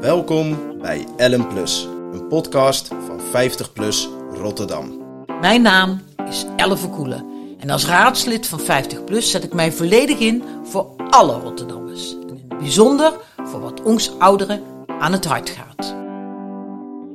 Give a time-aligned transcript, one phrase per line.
[0.00, 5.02] Welkom bij Ellen Plus, een podcast van 50 Plus Rotterdam.
[5.40, 7.24] Mijn naam is Elle Verkoelen
[7.58, 12.12] en als raadslid van 50PLUS zet ik mij volledig in voor alle Rotterdammers.
[12.12, 13.12] En in het bijzonder
[13.44, 14.62] voor wat ons ouderen
[14.98, 15.94] aan het hart gaat.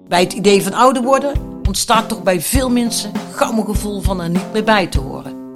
[0.08, 1.34] Bij het idee van ouder worden
[1.68, 5.52] ontstaat toch bij veel mensen gauw een gevoel van er niet meer bij te horen.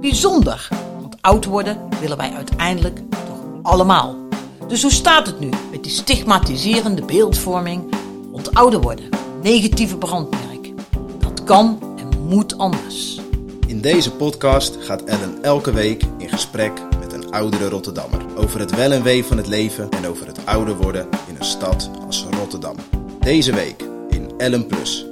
[0.00, 0.68] Bijzonder,
[1.00, 4.27] want oud worden willen wij uiteindelijk toch allemaal.
[4.68, 7.94] Dus hoe staat het nu met die stigmatiserende beeldvorming
[8.32, 9.08] rond ouder worden?
[9.42, 10.72] Negatieve brandmerk.
[11.18, 13.20] Dat kan en moet anders.
[13.66, 18.74] In deze podcast gaat Ellen elke week in gesprek met een oudere Rotterdammer over het
[18.74, 22.26] wel en wee van het leven en over het ouder worden in een stad als
[22.30, 22.76] Rotterdam.
[23.20, 25.06] Deze week in Ellen Plus.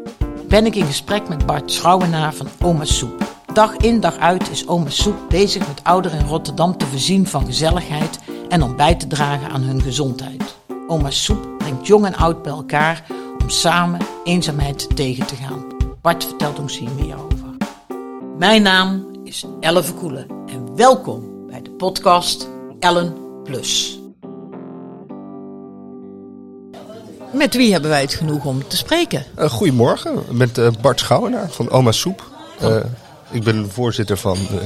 [0.48, 3.24] ben ik in gesprek met Bart Schouwenaar van Oma Soep.
[3.52, 7.44] Dag in dag uit is Oma Soep bezig met ouderen in Rotterdam te voorzien van
[7.44, 10.56] gezelligheid en om bij te dragen aan hun gezondheid.
[10.86, 13.04] Oma Soep brengt jong en oud bij elkaar
[13.42, 15.64] om samen eenzaamheid tegen te gaan.
[16.02, 17.46] Bart vertelt ons hier meer over.
[18.38, 22.48] Mijn naam is Elle Verkoelen en welkom bij de podcast
[22.80, 24.00] Ellen Plus.
[27.32, 29.24] Met wie hebben wij het genoeg om te spreken?
[29.38, 32.22] Uh, goedemorgen, met uh, Bart Schouwenaar van Oma Soep.
[32.62, 32.76] Uh,
[33.30, 34.60] ik ben voorzitter van de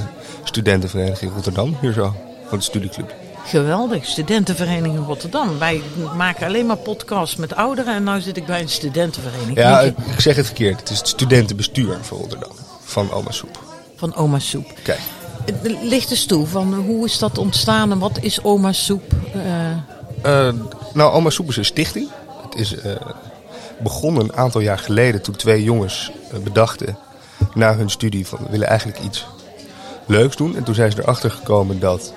[0.45, 2.14] studentenvereniging Rotterdam, hier zo,
[2.48, 3.14] van de studieclub.
[3.44, 5.58] Geweldig, studentenvereniging Rotterdam.
[5.58, 5.83] Wij
[6.16, 9.58] maken alleen maar podcasts met ouderen en nu zit ik bij een studentenvereniging.
[9.58, 10.80] Ja, ik zeg het verkeerd.
[10.80, 12.52] Het is het studentenbestuur van Rotterdam,
[12.84, 13.58] van Oma Soep.
[13.96, 14.66] Van Oma Soep.
[14.83, 15.00] Kijk.
[15.83, 19.02] Licht eens toe, van hoe is dat ontstaan en wat is Oma Soep?
[20.92, 22.08] nou, Oma Soep is een stichting.
[22.42, 22.92] Het is uh,
[23.78, 26.11] begonnen een aantal jaar geleden toen twee jongens
[26.44, 26.98] bedachten
[27.55, 29.27] na hun studie van we willen eigenlijk iets
[30.06, 30.56] leuks doen.
[30.56, 32.12] En toen zijn ze erachter gekomen dat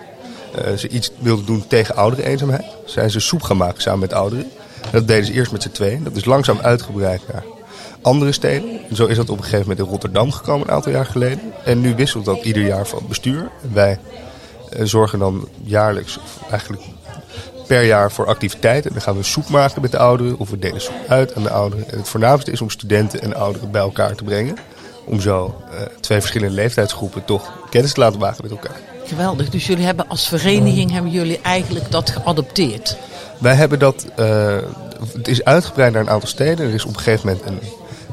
[0.59, 2.65] uh, ze iets wilden doen tegen oudere eenzaamheid.
[2.85, 4.45] Zijn ze soep gaan maken samen met ouderen.
[4.81, 6.03] En dat deden ze eerst met z'n tweeën.
[6.03, 7.43] Dat is langzaam uitgebreid naar
[8.01, 8.69] andere steden.
[8.89, 11.53] En zo is dat op een gegeven moment in Rotterdam gekomen een aantal jaar geleden.
[11.65, 13.49] En nu wisselt dat ieder jaar van bestuur.
[13.73, 13.99] Wij
[14.83, 16.83] zorgen dan jaarlijks, of eigenlijk
[17.67, 18.89] per jaar voor activiteiten.
[18.89, 21.43] En dan gaan we soep maken met de ouderen of we delen soep uit aan
[21.43, 21.89] de ouderen.
[21.91, 24.57] En het voornaamste is om studenten en ouderen bij elkaar te brengen.
[25.05, 28.79] Om zo uh, twee verschillende leeftijdsgroepen toch kennis te laten maken met elkaar.
[29.05, 32.97] Geweldig, dus jullie hebben als vereniging hebben jullie eigenlijk dat geadopteerd?
[33.39, 34.57] Wij hebben dat, uh,
[35.13, 36.67] het is uitgebreid naar een aantal steden.
[36.67, 37.59] Er is op een gegeven moment een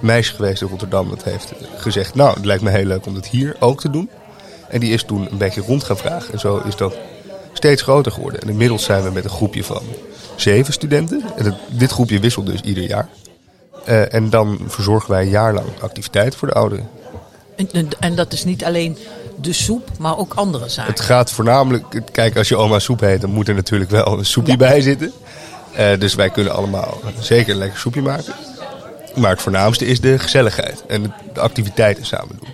[0.00, 2.15] meisje geweest in Rotterdam dat heeft gezegd...
[2.15, 4.11] nou, het lijkt me heel leuk om dat hier ook te doen.
[4.69, 6.33] En die is toen een beetje rond gaan vragen.
[6.33, 6.95] En zo is dat
[7.53, 8.41] steeds groter geworden.
[8.41, 9.83] En inmiddels zijn we met een groepje van
[10.37, 11.23] zeven studenten.
[11.37, 13.09] En het, dit groepje wisselt dus ieder jaar.
[13.89, 16.89] Uh, en dan verzorgen wij een jaar lang activiteiten voor de ouderen.
[17.57, 18.99] En, en, dat is niet alleen
[19.41, 20.93] de soep, maar ook andere zaken?
[20.93, 22.03] Het gaat voornamelijk...
[22.13, 24.59] Kijk, als je oma soep heet, dan moet er natuurlijk wel een soepje ja.
[24.59, 25.13] bij zitten.
[25.79, 28.35] Uh, dus wij kunnen allemaal zeker een lekker soepje maken.
[29.17, 30.85] Maar het voornaamste is de gezelligheid.
[30.87, 32.49] En de activiteiten samen doen.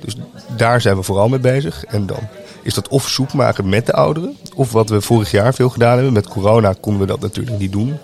[0.00, 0.16] Dus
[0.56, 1.84] daar zijn we vooral mee bezig.
[1.84, 2.28] En dan
[2.62, 4.36] is dat of soep maken met de ouderen.
[4.54, 6.12] Of wat we vorig jaar veel gedaan hebben.
[6.12, 7.98] Met corona konden we dat natuurlijk niet doen.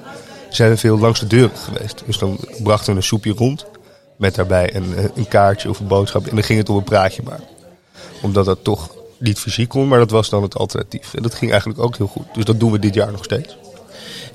[0.59, 2.03] Zijn we veel langs de deuren geweest.
[2.07, 3.67] Dus dan brachten we een soepje rond.
[4.17, 6.27] Met daarbij een, een kaartje of een boodschap.
[6.27, 7.45] En dan ging het om een praatje maken.
[8.23, 9.89] Omdat dat toch niet fysiek kon.
[9.89, 11.15] Maar dat was dan het alternatief.
[11.15, 12.25] En dat ging eigenlijk ook heel goed.
[12.33, 13.57] Dus dat doen we dit jaar nog steeds.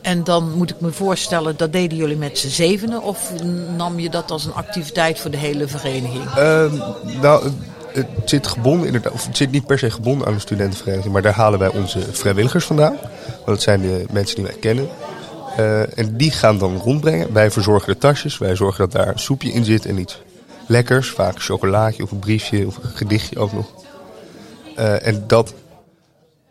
[0.01, 3.01] En dan moet ik me voorstellen, dat deden jullie met z'n zevenen?
[3.01, 3.31] Of
[3.77, 6.23] nam je dat als een activiteit voor de hele vereniging?
[6.37, 6.73] Uh,
[7.21, 7.51] nou,
[7.93, 11.21] het zit gebonden inderdaad, of het zit niet per se gebonden aan de studentenvereniging, maar
[11.21, 12.97] daar halen wij onze vrijwilligers vandaan.
[13.27, 14.89] Want dat zijn de mensen die wij kennen.
[15.59, 17.33] Uh, en die gaan dan rondbrengen.
[17.33, 20.21] Wij verzorgen de tasjes, wij zorgen dat daar soepje in zit en iets
[20.67, 21.09] lekkers.
[21.09, 23.71] Vaak een chocolaatje of een briefje of een gedichtje ook nog.
[24.77, 25.53] Uh, en dat,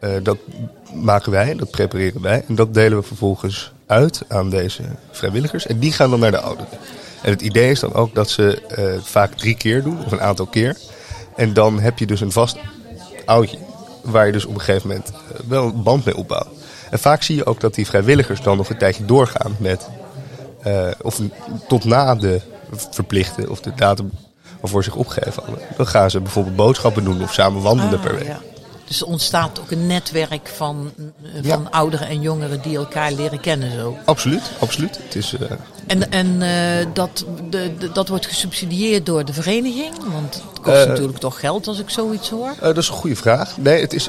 [0.00, 0.38] uh, dat
[0.94, 2.44] maken wij, dat prepareren wij.
[2.48, 5.66] En dat delen we vervolgens uit aan deze vrijwilligers.
[5.66, 6.78] En die gaan dan naar de ouderen.
[7.22, 8.62] En het idee is dan ook dat ze
[9.02, 10.76] vaak drie keer doen, of een aantal keer.
[11.36, 12.56] En dan heb je dus een vast
[13.24, 13.58] oudje.
[14.02, 15.12] Waar je dus op een gegeven moment
[15.48, 16.61] wel een band mee opbouwt.
[16.92, 19.88] En vaak zie je ook dat die vrijwilligers dan nog een tijdje doorgaan met.
[20.66, 21.20] Uh, of
[21.68, 22.40] tot na de
[22.90, 24.10] verplichten of de datum
[24.60, 25.42] waarvoor zich opgeven.
[25.76, 28.26] Dan gaan ze bijvoorbeeld boodschappen doen of samen wandelen Ah, per week.
[28.26, 28.40] ja.
[28.84, 30.92] Dus er ontstaat ook een netwerk van,
[31.42, 33.96] van ouderen en jongeren die elkaar leren kennen zo.
[34.04, 34.98] Absoluut, absoluut.
[35.02, 35.50] Het is, uh,
[35.86, 39.92] En, en uh, dat, de, de, dat wordt gesubsidieerd door de vereniging?
[40.12, 42.54] Want het kost Uh, natuurlijk toch geld als ik zoiets hoor.
[42.60, 43.56] Dat is een goede vraag.
[43.58, 44.08] Nee, het is.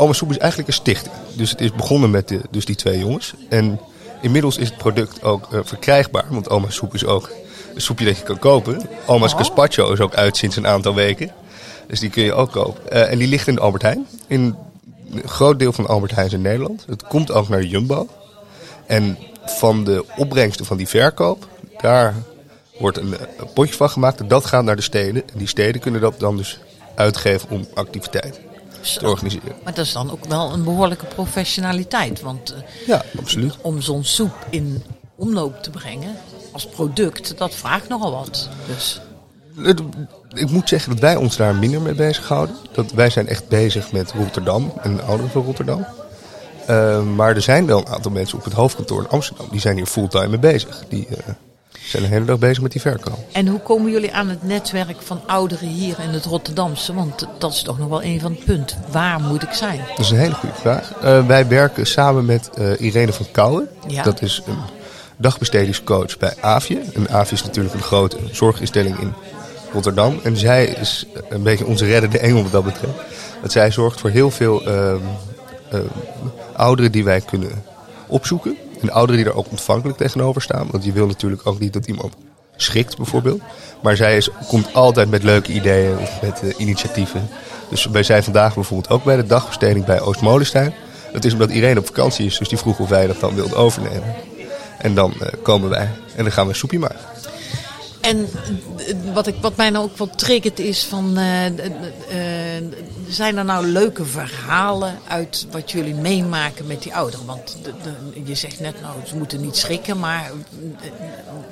[0.00, 1.14] Oma Soep is eigenlijk een stichting.
[1.32, 3.34] Dus het is begonnen met de, dus die twee jongens.
[3.48, 3.80] En
[4.22, 6.24] inmiddels is het product ook uh, verkrijgbaar.
[6.28, 7.30] Want Oma Soep is ook
[7.74, 8.88] een soepje dat je kan kopen.
[9.06, 9.38] Oma's Oh.
[9.38, 11.30] Gazpacho is ook uit sinds een aantal weken.
[11.86, 12.82] Dus die kun je ook kopen.
[12.92, 14.06] Uh, en die ligt in de Albert Heijn.
[14.26, 14.56] In
[15.12, 16.84] een groot deel van Albert Heijn in Nederland.
[16.88, 18.08] Het komt ook naar Jumbo.
[18.86, 21.48] En van de opbrengsten van die verkoop,
[21.80, 22.14] daar
[22.78, 24.20] wordt een, eh, een potje van gemaakt.
[24.20, 25.22] En dat gaat naar de steden.
[25.32, 26.58] En die steden kunnen dat dan dus
[26.94, 28.47] uitgeven om activiteiten
[28.80, 29.52] te organiseren.
[29.64, 32.20] Maar dat is dan ook wel een behoorlijke professionaliteit.
[32.20, 33.56] Want eh, Ja, absoluut.
[33.62, 34.82] om zo'n soep in
[35.16, 36.16] omloop te brengen
[36.52, 38.48] als product, dat vraagt nogal wat.
[38.66, 39.00] Dus
[40.34, 42.56] Ik moet zeggen dat wij ons daar minder mee bezighouden.
[42.72, 45.86] Dat wij zijn echt bezig met Rotterdam en de ouderen van Rotterdam.
[46.66, 49.46] Eh, maar er zijn wel een aantal mensen op het hoofdkantoor in Amsterdam.
[49.50, 50.84] Die zijn hier fulltime mee bezig.
[50.88, 51.16] Die eh,
[51.88, 53.18] zijn de hele dag bezig met die verkoop.
[53.32, 56.94] En hoe komen jullie aan het netwerk van ouderen hier in het Rotterdamse?
[56.94, 58.76] Want dat is toch nog wel een van het punt.
[58.90, 59.80] Waar moet ik zijn?
[59.88, 60.92] Dat is een hele goede vraag.
[61.02, 63.68] Eh, wij werken samen met eh, Irene van Kouwen.
[63.86, 64.02] Ja.
[64.02, 64.58] Dat is een
[65.16, 66.80] dagbestedingscoach bij AVIE.
[66.94, 69.12] En AVIE is natuurlijk een grote zorginstelling in
[69.72, 70.20] Rotterdam.
[70.22, 72.98] En zij is een beetje onze reddende engel wat dat betreft.
[73.40, 74.96] Want zij zorgt voor heel veel ehm,
[75.70, 75.82] ehm,
[76.56, 77.62] ouderen die wij kunnen
[78.06, 78.56] opzoeken.
[78.80, 80.68] En ouderen die er ook ontvankelijk tegenover staan.
[80.70, 82.14] Want je wil natuurlijk ook niet dat iemand
[82.56, 83.40] schikt bijvoorbeeld.
[83.82, 87.28] Maar zij is, komt altijd met leuke ideeën of met eh, initiatieven.
[87.70, 90.74] Dus wij zijn vandaag bijvoorbeeld ook bij de dagbesteding bij Oostmolenstein.
[91.12, 93.56] Dat is omdat iedereen op vakantie is, dus die vroeg of wij dat dan wilden
[93.56, 94.14] overnemen.
[94.78, 96.98] En dan eh, komen wij en dan gaan we een soepje maken.
[98.08, 98.28] En
[98.76, 101.16] eh, wat, ik, wat mij nou ook wel triggert is van...
[101.16, 102.64] eh, eh,
[103.08, 107.26] zijn er nou leuke verhalen uit wat jullie meemaken met die ouderen?
[107.26, 107.72] Want de,
[108.24, 110.30] je zegt net, nou, ze moeten niet schrikken, maar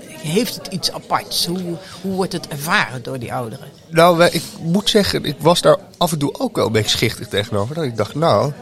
[0.08, 1.46] heeft het iets aparts?
[1.46, 3.68] Hoe, hoe wordt het ervaren door die ouderen?
[3.88, 7.28] Nou, ik moet zeggen, ik was daar af en toe ook wel een beetje schichtig
[7.28, 7.74] tegenover.
[7.74, 8.52] Dat ik dacht, nou,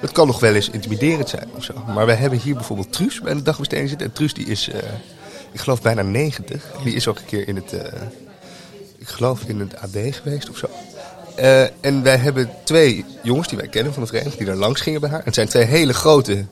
[0.00, 1.74] het kan nog wel eens intimiderend zijn of zo.
[1.94, 4.06] Maar wij hebben hier bijvoorbeeld Truus bij de dagbesteding zitten.
[4.06, 4.70] En Truus die is,
[5.52, 6.64] ik geloof, bijna 90.
[6.84, 8.02] Die is ook een keer in het, eh,
[8.98, 10.68] ik geloof in het AD geweest of zo.
[11.38, 14.80] Eh, en wij hebben twee jongens die wij kennen van de vereniging, die daar langs
[14.80, 15.18] gingen bij haar.
[15.18, 16.44] En het zijn twee hele grote,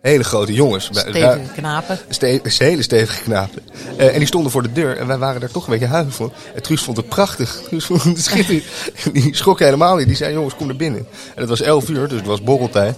[0.00, 0.84] hele grote jongens.
[0.84, 1.98] Stevige knapen.
[2.08, 3.62] Ste hele stevige knapen.
[3.96, 6.16] Eh, en die stonden voor de deur en wij waren daar toch een beetje huiverig
[6.16, 6.32] van.
[6.54, 7.62] En Truus vond het prachtig.
[7.66, 8.64] Truus vond het schitterend.
[9.04, 10.06] En die schrok helemaal niet.
[10.06, 11.06] Die zei, jongens, kom naar binnen.
[11.34, 12.96] En het was 11 uur, dus het was borreltijd.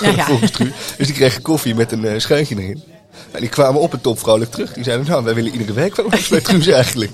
[0.00, 0.24] Ja, ja.
[0.30, 0.72] Volgens Truus.
[0.96, 2.82] Dus die kregen koffie met een uh, erin.
[3.30, 4.72] En die kwamen op en top vrolijk terug.
[4.72, 7.12] Die zeiden, nou, wij willen iedere week wel eens bij Truus eigenlijk.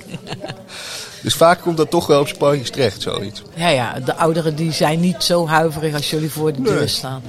[1.22, 3.42] Dus vaak komt dat toch wel op pootjes terecht, zoiets.
[3.54, 6.86] Ja, ja, de ouderen die zijn niet zo huiverig als jullie voor de deur Nee.
[6.86, 7.22] staan.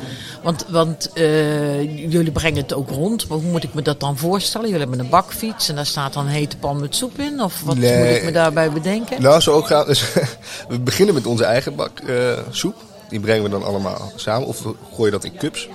[0.44, 3.28] Want, want eh, jullie brengen het ook rond.
[3.28, 4.68] Maar hoe moet ik me dat dan voorstellen?
[4.70, 7.42] Jullie hebben een bakfiets en daar staat dan een hete pan met soep in?
[7.42, 7.98] Of wat Nee.
[7.98, 9.22] moet ik me daarbij bedenken?
[9.22, 9.86] Nou, zo ook gaan.
[9.86, 10.04] Dus,
[10.70, 12.16] we beginnen met onze eigen bak eh,
[12.50, 12.76] soep.
[13.10, 14.48] Die brengen we dan allemaal samen.
[14.48, 15.70] Of we gooien dat in cups.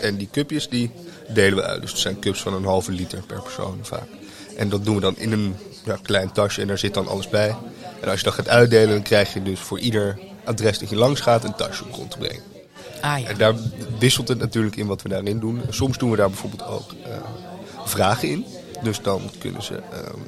[0.00, 0.90] En die cupjes die
[1.28, 1.80] delen we uit.
[1.80, 4.08] Dus het zijn cups van een halve liter per persoon vaak.
[4.56, 6.60] En dat doen we dan in een ja, klein tasje.
[6.60, 7.56] En daar zit dan alles bij.
[8.00, 10.96] En als je dat gaat uitdelen, dan krijg je dus voor ieder adres dat je
[10.96, 12.42] langs gaat een tasje om rond te brengen.
[13.00, 13.28] Ah ja.
[13.28, 13.54] En daar
[13.98, 15.62] wisselt het natuurlijk in wat we daarin doen.
[15.68, 17.16] Soms doen we daar bijvoorbeeld ook eh,
[17.84, 18.46] vragen in.
[18.82, 20.18] Dus dan kunnen, ze, ehm,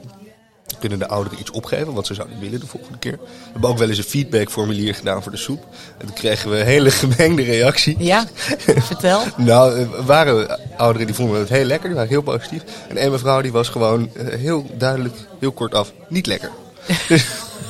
[0.78, 3.18] kunnen de ouderen iets opgeven wat ze zouden willen de volgende keer.
[3.22, 5.64] We hebben ook wel eens een feedbackformulier gedaan voor de soep.
[5.98, 7.96] En toen kregen we een hele gemengde reactie.
[7.98, 8.26] Ja,
[8.58, 9.22] vertel.
[9.36, 12.62] Nou, er waren ouderen die vonden het heel lekker, die waren heel positief.
[12.88, 16.50] En een mevrouw die was gewoon eh, heel duidelijk, heel kort af, niet lekker.
[17.08, 17.26] Dus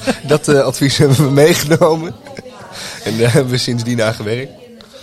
[0.32, 2.14] dat eh, advies hebben we meegenomen.
[3.04, 4.52] En daar hebben we sindsdien aan gewerkt.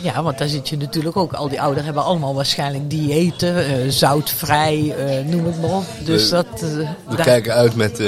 [0.04, 1.34] Ja, want daar zit je natuurlijk ook.
[1.34, 5.86] Al die ouderen hebben allemaal waarschijnlijk diëten, eh, zoutvrij, eh, noem het maar op.
[6.04, 6.46] Dus We- dat...
[6.62, 8.00] eh, We daar- kijken uit met,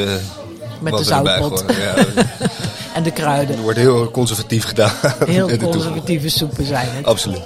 [0.82, 1.64] Met de zoutpot.
[1.68, 2.06] Ja,
[2.96, 3.56] En de kruiden.
[3.56, 4.92] er wordt heel conservatief gedaan.
[5.26, 7.06] Heel conservatieve soepen zijn het.
[7.06, 7.42] Absoluut.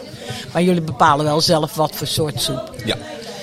[0.51, 2.71] Maar jullie bepalen wel zelf wat voor soort soep.
[2.85, 2.95] Ja.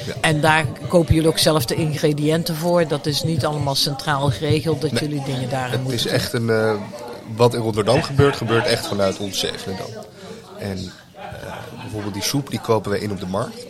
[0.06, 0.12] ja.
[0.20, 2.88] En daar kopen jullie ook zelf de ingrediënten voor.
[2.88, 6.50] Dat is niet allemaal centraal geregeld dat jullie dingen daarin Het moeten is echt een.
[7.36, 9.86] wat in Rotterdam gebeurt, gebeurt echt vanuit ons Zevenendam.
[10.58, 10.92] En
[11.86, 13.66] bijvoorbeeld die soep, die kopen wij in op de markt.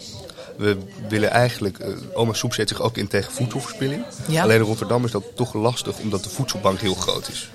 [0.57, 1.79] We willen eigenlijk.
[1.79, 4.05] eh, oma Soep zet zich ook in tegen voedselverspilling.
[4.29, 4.43] Ja.
[4.43, 7.51] Alleen in Rotterdam is dat toch lastig, omdat de voedselbank heel groot is.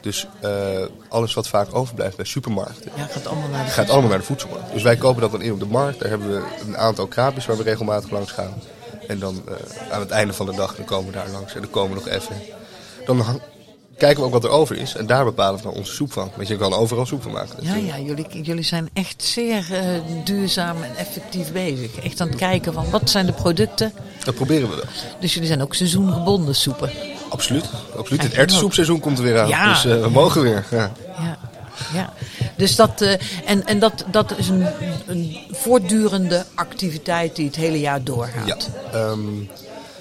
[0.00, 0.50] Dus eh,
[1.08, 2.90] alles wat vaak overblijft bij supermarkten.
[2.96, 4.72] Ja, gaat allemaal naar de gaat allemaal naar de voedselbank.
[4.72, 6.00] Dus wij kopen dat dan in op de markt.
[6.00, 8.54] Daar hebben we een aantal kraapjes waar we regelmatig langs gaan.
[9.08, 11.54] En dan eh, aan het einde van de dag dan komen we daar langs.
[11.54, 12.36] En dan komen we nog even.
[13.04, 13.40] Dan
[14.00, 14.94] kijken we ook wat er over is.
[14.94, 16.30] En daar bepalen we dan onze soep van.
[16.36, 17.56] Want je kan overal soep van maken.
[17.60, 19.84] Ja, ja jullie, jullie zijn echt zeer eh,
[20.24, 22.00] duurzaam en effectief bezig.
[22.00, 23.92] Echt aan het kijken van wat zijn de producten.
[24.24, 24.84] Dat proberen we wel.
[25.20, 26.90] Dus jullie zijn ook seizoengebonden soepen.
[27.28, 27.64] Absoluut.
[27.96, 28.22] Absoluut.
[28.22, 29.48] Het Kijk, erwtensoepseizoen komt er weer aan.
[29.48, 29.68] Ja.
[29.68, 30.66] Dus eh, we mogen weer.
[30.70, 30.92] Ja.
[31.18, 31.38] Ja,
[31.94, 32.12] ja.
[32.56, 33.12] Dus dat, eh,
[33.44, 34.66] en, en dat, dat is een,
[35.06, 38.46] een voortdurende activiteit die het hele jaar doorgaat.
[38.46, 38.56] Ja,
[38.98, 39.20] ehm,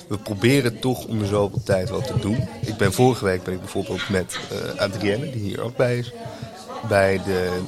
[0.10, 2.48] we proberen toch om de zoveel tijd wat te doen.
[2.66, 6.14] Ik ben vorige week ben ik bijvoorbeeld met eh Adrienne, die hier ook bij is,
[6.88, 7.62] bij de,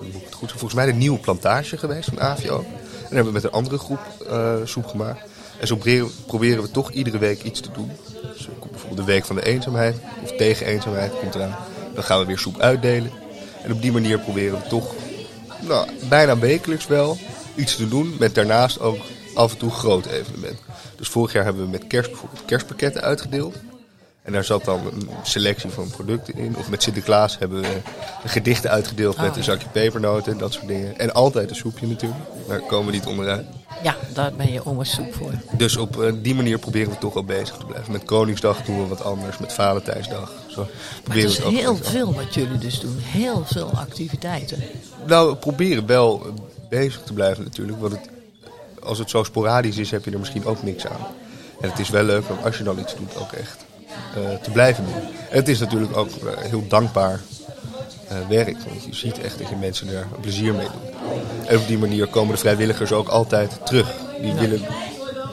[0.00, 2.58] ik het goed, volgens mij de nieuwe plantage geweest van AVO.
[2.58, 5.20] En daar hebben we met een andere groep eh, soep gemaakt.
[5.60, 5.76] En zo
[6.26, 7.90] proberen, we toch iedere week iets te doen.
[8.32, 11.56] Dus bijvoorbeeld de week van de eenzaamheid, of tegen eenzaamheid komt eraan.
[11.94, 13.10] Dan gaan we weer soep uitdelen.
[13.62, 14.94] En op die manier proberen we toch
[15.60, 17.18] nou, bijna wekelijks wel
[17.54, 18.16] iets te doen.
[18.18, 18.98] Met daarnaast ook
[19.34, 20.64] af en toe grote evenementen.
[20.96, 23.54] Dus vorig jaar hebben we met kerst bijvoorbeeld kerstpakketten uitgedeeld.
[24.24, 26.56] En daar zat dan een selectie van producten in.
[26.56, 27.80] Of met Sinterklaas hebben we
[28.24, 30.98] gedichten uitgedeeld met Oh, een zakje pepernoten en dat soort dingen.
[30.98, 32.20] En altijd een soepje natuurlijk.
[32.48, 33.46] Daar komen we niet onderuit.
[33.82, 35.32] Ja, daar ben je oma soep voor.
[35.56, 37.92] Dus op eh, die manier proberen we toch wel bezig te blijven.
[37.92, 39.38] Met Koningsdag doen we wat anders.
[39.38, 40.32] Met Valentijnsdag.
[40.48, 40.66] Zo
[41.06, 42.98] Maar het is het heel veel wat jullie dus doen.
[42.98, 44.62] Heel veel activiteiten.
[45.06, 46.32] Nou, we proberen wel eh,
[46.68, 47.80] bezig te blijven natuurlijk.
[47.80, 48.08] Want het,
[48.84, 51.06] als het zo sporadisch is, heb je er misschien ook niks aan.
[51.60, 53.64] En het is wel leuk om als je dan iets doet ook echt
[54.16, 54.94] eh, te blijven doen.
[55.30, 57.20] En het is natuurlijk ook eh, heel dankbaar
[58.08, 58.56] eh, werk.
[58.68, 60.92] Want je ziet echt dat je mensen er plezier mee doet.
[61.46, 63.92] En op die manier komen de vrijwilligers ook altijd terug.
[64.20, 64.62] Die willen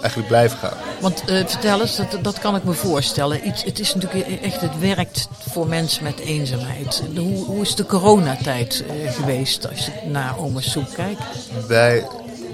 [0.01, 0.77] eigenlijk blijven gaan.
[1.01, 3.47] Want vertel eens, dat, dat kan ik me voorstellen.
[3.47, 7.03] Iets, het is natuurlijk echt, het werkt voor mensen met eenzaamheid.
[7.13, 11.21] De- Hoe, hoe is de coronatijd geweest als je naar oma soep kijkt?
[11.67, 12.07] Wij,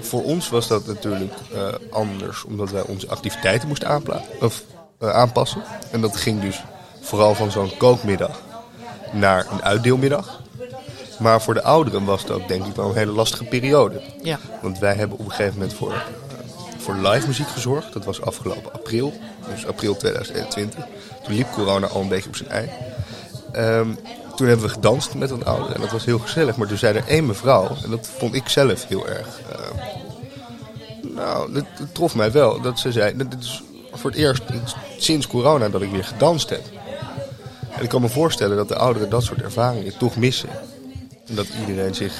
[0.07, 4.63] voor ons was dat natuurlijk eh, anders, omdat wij onze activiteiten moesten aanpla- of,
[4.99, 5.63] eh, aanpassen.
[5.91, 6.63] En dat ging dus
[7.01, 8.41] vooral van zo'n kookmiddag
[9.11, 10.41] naar een uitdeelmiddag.
[11.19, 14.01] Maar voor de ouderen was het ook denk ik wel een hele lastige periode.
[14.21, 14.39] Ja.
[14.61, 15.99] Want wij hebben op een gegeven moment voor, eh,
[16.77, 17.93] voor live muziek gezorgd.
[17.93, 19.13] Dat was afgelopen april,
[19.49, 20.85] dus april 2021.
[21.23, 22.71] Toen liep corona al een beetje op zijn eind.
[23.51, 23.89] Ehm,
[24.35, 26.57] toen hebben we gedanst met een ouder en dat was heel gezellig.
[26.57, 29.27] Maar toen zei er één mevrouw, en dat vond ik zelf heel erg...
[29.51, 29.96] ehm,
[31.17, 32.61] nou, dat, dat trof mij wel.
[32.61, 34.43] Dat ze zei, dit is voor het eerst
[34.97, 36.63] sinds corona dat ik weer gedanst heb.
[37.77, 40.49] En ik kan me voorstellen dat de ouderen dat soort ervaringen toch missen.
[41.27, 42.13] En dat iedereen zich...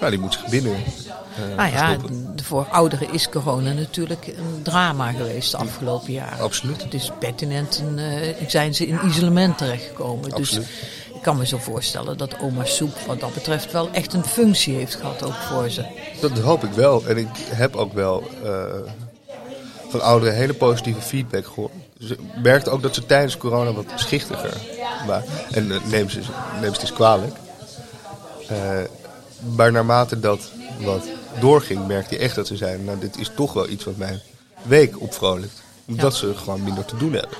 [0.00, 1.96] Nou, die moet zich binnen eh, Nou ja,
[2.42, 6.38] voor ouderen is corona natuurlijk een drama geweest de afgelopen jaren.
[6.38, 6.82] Absoluut.
[6.82, 10.30] Het is pertinent en eh, zijn ze in isolement terechtgekomen.
[10.30, 10.66] Dus Absoluut.
[10.66, 14.74] ik kan me zo voorstellen dat oma Soep wat dat betreft wel echt een functie
[14.74, 15.84] heeft gehad ook voor ze.
[16.20, 17.06] Dat hoop ik wel.
[17.06, 18.64] En ik heb ook wel eh,
[19.88, 21.72] van ouderen hele positieve feedback gehoord.
[21.98, 24.56] Ze merkten ook dat ze tijdens corona wat schichtiger
[25.06, 25.28] waren.
[25.50, 26.18] En eh, neem, ze,
[26.60, 27.36] neem ze het eens kwalijk.
[28.48, 28.80] Eh,
[29.56, 31.04] maar naarmate dat wat
[31.40, 32.84] doorging, merkte je echt dat ze zeiden...
[32.84, 34.20] nou, dit is toch wel iets wat mijn
[34.62, 35.62] week opvrolijkt.
[35.86, 37.38] Omdat ze gewoon minder te doen hebben.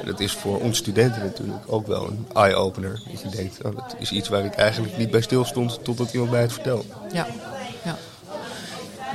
[0.00, 3.00] En dat is voor ons studenten natuurlijk ook wel een eye-opener.
[3.10, 5.78] Dat je denkt, oh, dat is iets waar ik eigenlijk niet bij stil stond...
[5.84, 6.84] totdat iemand mij het vertelde.
[7.12, 7.26] Ja,
[7.84, 7.96] ja.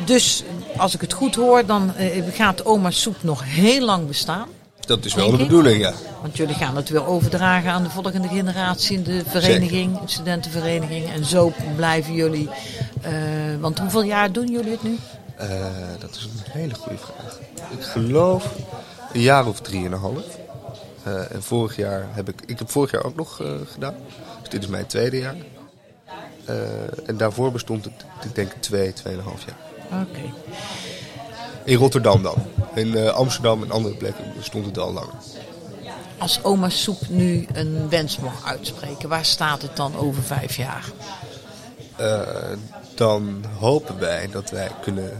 [0.05, 0.43] Dus
[0.77, 4.47] als ik het goed hoor, dan eh, gaat oma Soep nog heel lang bestaan.
[4.85, 5.93] Dat is wel de bedoeling, ja.
[6.21, 11.11] Want jullie gaan het weer overdragen aan de volgende generatie in de vereniging, de studentenvereniging.
[11.11, 12.49] En zo blijven jullie.
[13.01, 13.11] eh,
[13.59, 14.97] want hoeveel jaar doen jullie het nu?
[15.35, 15.49] Eh,
[15.99, 17.39] dat is een hele goede vraag.
[17.77, 18.53] Ik geloof
[19.13, 20.23] een jaar of drieënhalf.
[21.03, 22.41] Eh en vorig jaar heb ik...
[22.45, 23.95] Ik heb vorig jaar ook nog eh, gedaan.
[24.39, 25.36] Dus dit is mijn tweede jaar.
[26.45, 30.01] Eh, en daarvoor bestond het, ik denk, twee, tweeënhalf jaar.
[30.01, 30.33] Oké.
[31.63, 32.36] In Rotterdam dan.
[32.74, 35.13] In Amsterdam en andere plekken bestond het al langer.
[36.17, 40.86] Als oma Soep nu een wens mag uitspreken, waar staat het dan over vijf jaar?
[42.95, 45.17] Dan hopen wij dat wij kunnen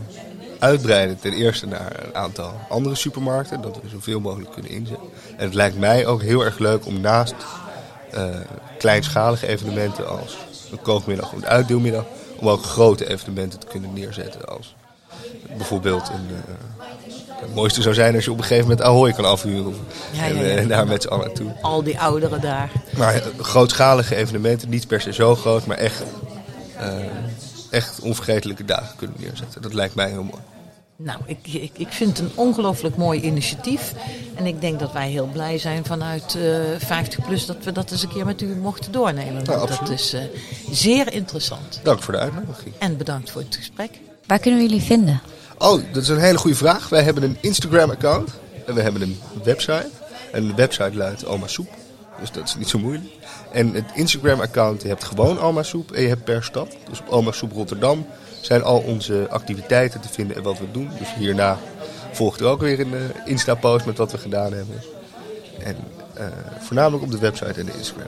[0.64, 3.62] uitbreiden ten eerste naar een aantal andere supermarkten.
[3.62, 5.08] Dat we zoveel mogelijk kunnen inzetten.
[5.38, 7.36] En het lijkt mij ook heel erg leuk om naast
[8.12, 8.26] eh,
[8.78, 10.38] kleinschalige evenementen als
[10.72, 12.06] een kookmiddag of een uitdeelmiddag...
[12.36, 14.76] om ook grote evenementen te kunnen neerzetten als
[15.58, 16.28] bijvoorbeeld een...
[16.30, 16.86] eh,
[17.44, 19.76] het mooiste zou zijn als je op een gegeven moment Ahoy kan afhuren.
[20.12, 21.52] Ja, en ja, eh, daar met z'n allen naartoe.
[21.62, 22.72] Al die ouderen daar.
[22.98, 26.04] Maar grootschalige evenementen, niet per se zo groot, maar echt,
[27.74, 29.62] echt onvergetelijke dagen kunnen neerzetten.
[29.62, 30.42] Dat lijkt mij heel mooi.
[30.96, 33.94] Nou, ik, ik, ik vind het een ongelooflijk mooi initiatief.
[34.36, 37.92] En ik denk dat wij heel blij zijn vanuit eh 50 plus dat we dat
[37.92, 39.46] eens een keer met u mochten doornemen.
[39.46, 40.22] Want dat is eh,
[40.72, 41.80] zeer interessant.
[41.84, 42.76] Dank voor de uitnodiging.
[42.80, 44.00] En bedankt voor het gesprek.
[44.26, 45.22] Waar kunnen we jullie vinden?
[45.58, 46.90] Oh, dat is een hele goede vraag.
[46.90, 48.30] Wij hebben een Instagram-account
[48.66, 49.90] en we hebben een website.
[50.32, 51.68] En de website luidt Oma Soep,
[52.20, 53.06] dus dat is niet zo moeilijk.
[53.52, 56.76] En het Instagram-account, je hebt gewoon Oma Soep en je hebt per stad.
[56.90, 58.06] Dus op Oma Soep Rotterdam
[58.42, 60.90] zijn al onze activiteiten te vinden en wat we doen.
[61.00, 61.58] Dus hierna
[62.12, 64.82] volgt er ook weer een eh, Insta-post met wat we gedaan hebben.
[65.60, 65.76] En
[66.14, 66.26] eh,
[66.60, 68.08] voornamelijk op de website en de Instagram.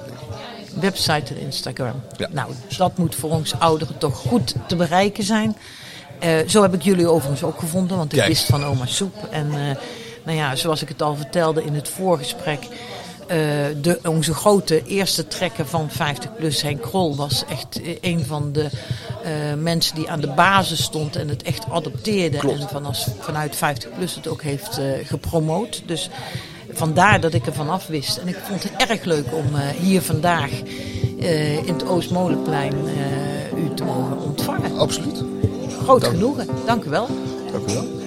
[0.80, 2.02] Website en Instagram.
[2.18, 2.28] Ja.
[2.32, 5.58] Nou, dat moet voor ons ouderen toch goed te bereiken zijn.
[6.20, 8.30] Eh, zo heb ik jullie overigens ook gevonden, want ik Kijk.
[8.30, 9.28] wist van oma Soep.
[9.32, 9.50] En
[10.24, 12.68] nou ja, zoals ik het al vertelde in het voorgesprek.
[13.28, 13.38] Eh,
[13.82, 18.52] de, onze grote eerste trekker van 50 plus, Henk Krol, was echt eh, een van
[18.52, 18.70] de
[19.24, 22.38] eh, mensen die aan de basis stond en het echt adopteerde.
[22.38, 25.82] En vanaf, vanuit 50PLUS het ook heeft eh, gepromoot.
[25.86, 26.10] Dus
[26.72, 28.18] vandaar dat ik er vanaf wist.
[28.18, 29.46] En ik vond het erg leuk om
[29.82, 30.52] hier vandaag
[31.66, 32.74] in het Oostmolenplein
[33.58, 34.78] u te mogen ontvangen.
[34.78, 35.24] Absoluut.
[35.84, 36.48] Groot genoegen.
[36.66, 37.08] Dank u wel.
[37.52, 38.05] Dank u wel.